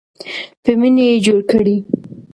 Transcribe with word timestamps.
په 0.63 0.71
مینه 0.79 1.03
یې 1.09 1.15
جوړ 1.25 1.39
کړئ. 1.51 1.77